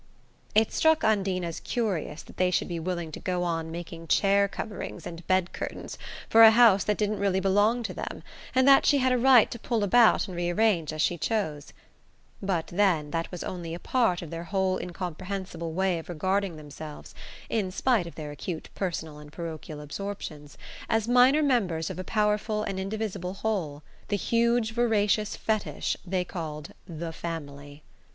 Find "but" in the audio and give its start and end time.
12.41-12.65